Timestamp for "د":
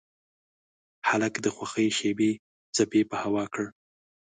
1.45-1.47